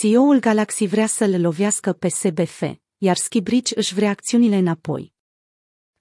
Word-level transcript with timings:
CEO-ul 0.00 0.38
Galaxy 0.38 0.86
vrea 0.86 1.06
să-l 1.06 1.40
lovească 1.40 1.92
pe 1.92 2.08
SBF, 2.08 2.62
iar 2.98 3.16
Skibridge 3.16 3.72
își 3.76 3.94
vrea 3.94 4.10
acțiunile 4.10 4.56
înapoi. 4.56 5.12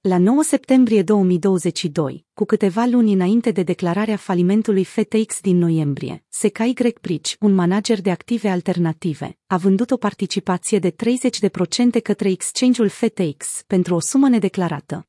La 0.01 0.17
9 0.17 0.43
septembrie 0.43 1.03
2022, 1.03 2.25
cu 2.33 2.45
câteva 2.45 2.85
luni 2.85 3.13
înainte 3.13 3.51
de 3.51 3.63
declararea 3.63 4.15
falimentului 4.15 4.83
FTX 4.83 5.39
din 5.41 5.57
noiembrie, 5.57 6.25
SKY 6.29 6.73
Bridge, 7.01 7.35
un 7.39 7.53
manager 7.53 8.01
de 8.01 8.11
active 8.11 8.49
alternative, 8.49 9.37
a 9.47 9.57
vândut 9.57 9.91
o 9.91 9.97
participație 9.97 10.79
de 10.79 10.91
30% 10.91 10.95
către 12.03 12.29
exchange-ul 12.29 12.87
FTX 12.87 13.63
pentru 13.67 13.95
o 13.95 13.99
sumă 13.99 14.29
nedeclarată. 14.29 15.07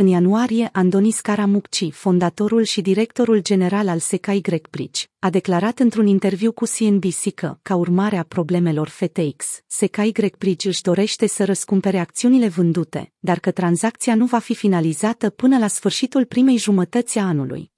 În 0.00 0.06
ianuarie, 0.06 0.68
Andoni 0.72 1.10
Scaramucci, 1.10 1.92
fondatorul 1.92 2.62
și 2.62 2.80
directorul 2.80 3.42
general 3.42 3.88
al 3.88 3.98
SKY 3.98 4.40
Bridge, 4.70 5.04
a 5.18 5.30
declarat 5.30 5.78
într-un 5.78 6.06
interviu 6.06 6.52
cu 6.52 6.64
CNBC 6.64 7.34
că, 7.34 7.58
ca 7.62 7.74
urmare 7.74 8.16
a 8.16 8.22
problemelor 8.22 8.88
FTX, 8.88 9.46
SKY 9.66 10.12
Bridge 10.38 10.68
își 10.68 10.82
dorește 10.82 11.26
să 11.26 11.44
răscumpere 11.44 11.98
acțiunile 11.98 12.48
vândute, 12.48 13.12
dar 13.18 13.38
că 13.38 13.50
tranzacția 13.50 14.14
nu 14.14 14.24
va 14.24 14.38
fi 14.38 14.54
finalizată 14.54 15.30
până 15.30 15.58
la 15.58 15.66
sfârșitul 15.66 16.24
primei 16.24 16.56
jumătăți 16.56 17.18
a 17.18 17.26
anului. 17.26 17.70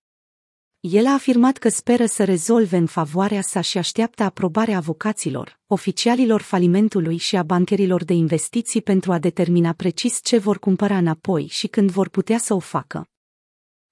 El 0.80 1.06
a 1.06 1.12
afirmat 1.12 1.56
că 1.56 1.68
speră 1.68 2.06
să 2.06 2.24
rezolve 2.24 2.76
în 2.76 2.86
favoarea 2.86 3.40
sa 3.40 3.60
și 3.60 3.78
așteaptă 3.78 4.22
aprobarea 4.22 4.76
avocaților, 4.76 5.58
oficialilor 5.66 6.40
falimentului 6.40 7.16
și 7.16 7.36
a 7.36 7.42
bancherilor 7.42 8.04
de 8.04 8.12
investiții 8.12 8.82
pentru 8.82 9.12
a 9.12 9.18
determina 9.18 9.72
precis 9.72 10.20
ce 10.22 10.38
vor 10.38 10.58
cumpăra 10.58 10.96
înapoi 10.96 11.46
și 11.46 11.66
când 11.66 11.90
vor 11.90 12.08
putea 12.08 12.38
să 12.38 12.54
o 12.54 12.58
facă. 12.58 13.08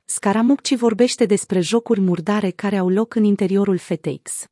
Scaramucci 0.05 0.77
vorbește 0.77 1.25
despre 1.25 1.61
jocuri 1.61 2.01
murdare 2.01 2.51
care 2.51 2.77
au 2.77 2.89
loc 2.89 3.15
în 3.15 3.25
interiorul 3.25 3.79
FTX. 3.79 4.45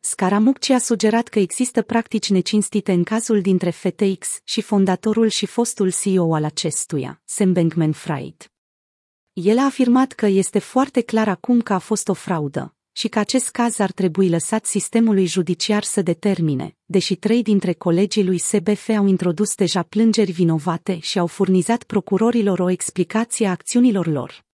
Scaramucci 0.00 0.68
a 0.68 0.78
sugerat 0.78 1.28
că 1.28 1.38
există 1.38 1.82
practici 1.82 2.30
necinstite 2.30 2.92
în 2.92 3.04
cazul 3.04 3.40
dintre 3.40 3.70
FTX 3.70 4.40
și 4.44 4.60
fondatorul 4.60 5.28
și 5.28 5.46
fostul 5.46 5.92
CEO 6.02 6.34
al 6.34 6.44
acestuia, 6.44 7.22
Sam 7.24 7.52
Bankman-Fried. 7.52 8.50
El 9.32 9.58
a 9.58 9.64
afirmat 9.64 10.12
că 10.12 10.26
este 10.26 10.58
foarte 10.58 11.00
clar 11.00 11.28
acum 11.28 11.60
că 11.60 11.72
a 11.72 11.78
fost 11.78 12.08
o 12.08 12.14
fraudă 12.14 12.74
și 12.92 13.08
că 13.08 13.18
acest 13.18 13.50
caz 13.50 13.78
ar 13.78 13.92
trebui 13.92 14.28
lăsat 14.28 14.66
sistemului 14.66 15.26
judiciar 15.26 15.82
să 15.82 16.02
determine, 16.02 16.76
deși 16.84 17.14
trei 17.14 17.42
dintre 17.42 17.72
colegii 17.72 18.24
lui 18.24 18.38
SBF 18.38 18.88
au 18.88 19.06
introdus 19.06 19.54
deja 19.54 19.82
plângeri 19.82 20.32
vinovate 20.32 20.98
și 20.98 21.18
au 21.18 21.26
furnizat 21.26 21.82
procurorilor 21.82 22.58
o 22.58 22.70
explicație 22.70 23.46
a 23.46 23.50
acțiunilor 23.50 24.06
lor. 24.06 24.44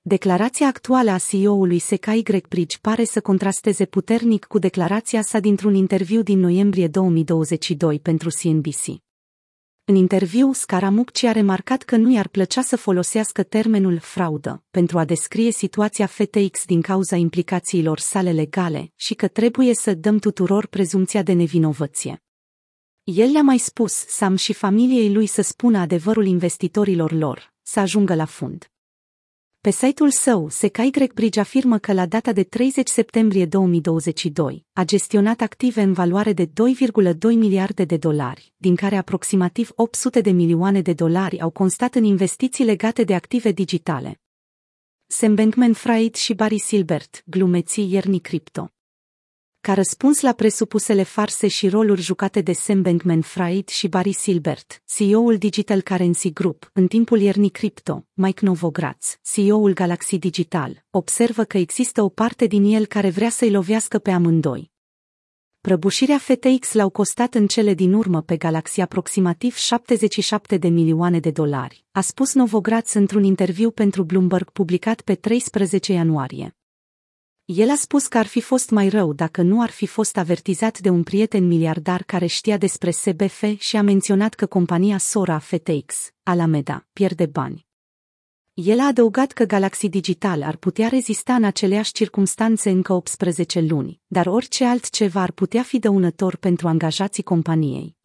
Declarația 0.00 0.66
actuală 0.66 1.10
a 1.10 1.18
CEO-ului 1.18 1.78
SKY 1.78 2.42
Bridge 2.48 2.76
pare 2.80 3.04
să 3.04 3.20
contrasteze 3.20 3.84
puternic 3.84 4.44
cu 4.44 4.58
declarația 4.58 5.22
sa 5.22 5.40
dintr-un 5.40 5.74
interviu 5.74 6.22
din 6.22 6.38
noiembrie 6.38 6.88
2022 6.88 7.98
pentru 7.98 8.28
CNBC. 8.42 9.09
În 9.90 9.96
interviu, 9.96 10.52
Scaramucci 10.52 11.22
a 11.22 11.32
remarcat 11.32 11.82
că 11.82 11.96
nu 11.96 12.12
i-ar 12.12 12.28
plăcea 12.28 12.62
să 12.62 12.76
folosească 12.76 13.42
termenul 13.42 13.98
fraudă 13.98 14.64
pentru 14.70 14.98
a 14.98 15.04
descrie 15.04 15.52
situația 15.52 16.06
FTX 16.06 16.64
din 16.64 16.80
cauza 16.80 17.16
implicațiilor 17.16 17.98
sale 17.98 18.32
legale 18.32 18.92
și 18.96 19.14
că 19.14 19.28
trebuie 19.28 19.74
să 19.74 19.94
dăm 19.94 20.18
tuturor 20.18 20.66
prezumția 20.66 21.22
de 21.22 21.32
nevinovăție. 21.32 22.22
El 23.04 23.30
le-a 23.30 23.42
mai 23.42 23.58
spus 23.58 23.92
Sam 23.92 24.36
și 24.36 24.52
familiei 24.52 25.12
lui 25.12 25.26
să 25.26 25.42
spună 25.42 25.78
adevărul 25.78 26.26
investitorilor 26.26 27.12
lor, 27.12 27.54
să 27.62 27.80
ajungă 27.80 28.14
la 28.14 28.24
fund. 28.24 28.70
Pe 29.62 29.70
site-ul 29.70 30.10
său, 30.10 30.48
SKY 30.48 31.10
Bridge 31.14 31.40
afirmă 31.40 31.78
că 31.78 31.92
la 31.92 32.06
data 32.06 32.32
de 32.32 32.42
30 32.42 32.88
septembrie 32.88 33.46
2022 33.46 34.64
a 34.72 34.84
gestionat 34.84 35.40
active 35.40 35.82
în 35.82 35.92
valoare 35.92 36.32
de 36.32 36.46
2,2 36.46 36.52
miliarde 37.20 37.84
de 37.84 37.96
dolari, 37.96 38.52
din 38.56 38.76
care 38.76 38.96
aproximativ 38.96 39.70
800 39.74 40.20
de 40.20 40.30
milioane 40.30 40.80
de 40.80 40.92
dolari 40.92 41.40
au 41.40 41.50
constat 41.50 41.94
în 41.94 42.04
investiții 42.04 42.64
legate 42.64 43.04
de 43.04 43.14
active 43.14 43.52
digitale. 43.52 44.20
Sam 45.06 45.34
Bankman-Fried 45.34 46.14
și 46.14 46.34
Barry 46.34 46.58
Silbert, 46.58 47.22
glumeții 47.26 47.92
Ierni 47.92 48.20
Crypto. 48.20 48.70
Ca 49.62 49.74
răspuns 49.74 50.20
la 50.20 50.32
presupusele 50.32 51.02
farse 51.02 51.48
și 51.48 51.68
roluri 51.68 52.00
jucate 52.00 52.40
de 52.40 52.52
Sam 52.52 52.82
Bankman-Fried 52.82 53.68
și 53.68 53.88
Barry 53.88 54.12
Silbert, 54.12 54.82
CEO-ul 54.86 55.36
Digital 55.36 55.80
Currency 55.80 56.32
Group, 56.32 56.70
în 56.72 56.86
timpul 56.86 57.20
iernii 57.20 57.48
cripto, 57.48 58.06
Mike 58.12 58.44
Novogratz, 58.44 59.18
CEO-ul 59.22 59.72
Galaxy 59.72 60.18
Digital, 60.18 60.84
observă 60.90 61.44
că 61.44 61.58
există 61.58 62.02
o 62.02 62.08
parte 62.08 62.46
din 62.46 62.64
el 62.64 62.86
care 62.86 63.10
vrea 63.10 63.30
să-i 63.30 63.50
lovească 63.50 63.98
pe 63.98 64.10
amândoi. 64.10 64.70
Prăbușirea 65.60 66.18
FTX 66.18 66.72
l-au 66.72 66.90
costat 66.90 67.34
în 67.34 67.46
cele 67.46 67.74
din 67.74 67.92
urmă 67.92 68.22
pe 68.22 68.36
Galaxy 68.36 68.80
aproximativ 68.80 69.56
77 69.56 70.56
de 70.56 70.68
milioane 70.68 71.18
de 71.18 71.30
dolari, 71.30 71.84
a 71.90 72.00
spus 72.00 72.34
Novogratz 72.34 72.92
într-un 72.92 73.24
interviu 73.24 73.70
pentru 73.70 74.02
Bloomberg 74.02 74.50
publicat 74.50 75.00
pe 75.00 75.14
13 75.14 75.92
ianuarie. 75.92 76.54
El 77.52 77.70
a 77.70 77.74
spus 77.74 78.06
că 78.06 78.18
ar 78.18 78.26
fi 78.26 78.40
fost 78.40 78.70
mai 78.70 78.88
rău 78.88 79.12
dacă 79.12 79.42
nu 79.42 79.62
ar 79.62 79.70
fi 79.70 79.86
fost 79.86 80.16
avertizat 80.16 80.78
de 80.78 80.88
un 80.88 81.02
prieten 81.02 81.46
miliardar 81.46 82.02
care 82.02 82.26
știa 82.26 82.56
despre 82.56 82.90
SBF 82.90 83.44
și 83.58 83.76
a 83.76 83.82
menționat 83.82 84.34
că 84.34 84.46
compania 84.46 84.98
Sora 84.98 85.38
FTX, 85.38 86.10
Alameda, 86.22 86.86
pierde 86.92 87.26
bani. 87.26 87.66
El 88.54 88.80
a 88.80 88.86
adăugat 88.86 89.32
că 89.32 89.44
Galaxy 89.44 89.88
Digital 89.88 90.42
ar 90.42 90.56
putea 90.56 90.88
rezista 90.88 91.34
în 91.34 91.44
aceleași 91.44 91.92
circumstanțe 91.92 92.70
încă 92.70 92.92
18 92.92 93.60
luni, 93.60 94.00
dar 94.06 94.26
orice 94.26 94.64
altceva 94.64 95.20
ar 95.20 95.30
putea 95.30 95.62
fi 95.62 95.78
dăunător 95.78 96.36
pentru 96.36 96.68
angajații 96.68 97.22
companiei. 97.22 97.96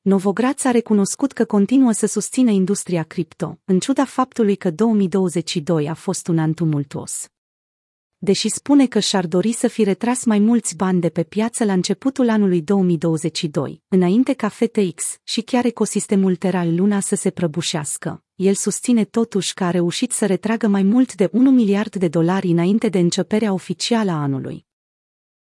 Novograț 0.00 0.64
a 0.64 0.70
recunoscut 0.70 1.32
că 1.32 1.44
continuă 1.44 1.92
să 1.92 2.06
susțină 2.06 2.50
industria 2.50 3.02
cripto, 3.02 3.58
în 3.64 3.78
ciuda 3.78 4.04
faptului 4.04 4.56
că 4.56 4.70
2022 4.70 5.88
a 5.88 5.94
fost 5.94 6.28
un 6.28 6.38
an 6.38 6.52
tumultuos 6.52 7.26
deși 8.24 8.48
spune 8.48 8.86
că 8.86 8.98
și-ar 8.98 9.26
dori 9.26 9.52
să 9.52 9.68
fi 9.68 9.84
retras 9.84 10.24
mai 10.24 10.38
mulți 10.38 10.76
bani 10.76 11.00
de 11.00 11.08
pe 11.08 11.22
piață 11.22 11.64
la 11.64 11.72
începutul 11.72 12.28
anului 12.28 12.62
2022, 12.62 13.82
înainte 13.88 14.32
ca 14.32 14.48
FTX 14.48 15.16
și 15.22 15.40
chiar 15.40 15.64
ecosistemul 15.64 16.36
Terra 16.36 16.64
Luna 16.64 17.00
să 17.00 17.14
se 17.14 17.30
prăbușească. 17.30 18.24
El 18.34 18.54
susține 18.54 19.04
totuși 19.04 19.54
că 19.54 19.64
a 19.64 19.70
reușit 19.70 20.12
să 20.12 20.26
retragă 20.26 20.66
mai 20.66 20.82
mult 20.82 21.14
de 21.14 21.28
1 21.32 21.50
miliard 21.50 21.96
de 21.96 22.08
dolari 22.08 22.48
înainte 22.48 22.88
de 22.88 22.98
începerea 22.98 23.52
oficială 23.52 24.10
a 24.10 24.22
anului. 24.22 24.66